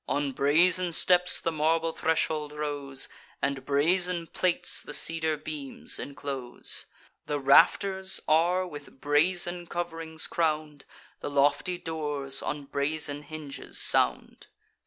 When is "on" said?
0.07-0.31, 12.41-12.65